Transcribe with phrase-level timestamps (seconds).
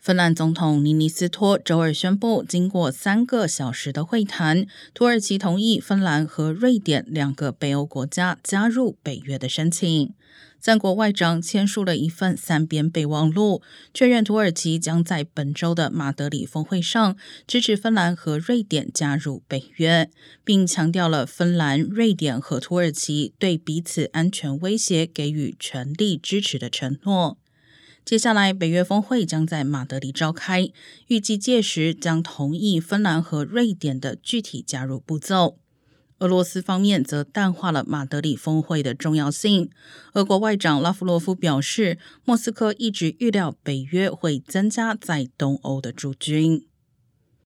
[0.00, 10.14] 芬兰总统尼尼斯托周二宣布，经过三个小时的会谈，土耳其同意芬兰和瑞典两个北欧国家加入北约的申请。
[10.58, 13.60] 三国外长签署了一份三边备忘录，
[13.92, 17.14] 确认土耳其将在本周的马德里峰会上
[17.46, 20.08] 支持芬兰和瑞典加入北约，
[20.42, 27.36] 并强调了芬兰、瑞典和土耳其对彼此安全威胁给予全力支持的承诺。
[28.04, 30.70] 接下来，北约峰会将在马德里召开，
[31.06, 35.58] 预计届时将同意芬兰和瑞典的具体加入步骤。
[36.18, 39.70] 俄罗斯方面则淡化了马德里峰会的重要性。
[40.14, 46.66] 俄国外长拉夫罗夫表示，莫斯科一直预料北约会增加在东欧的驻军。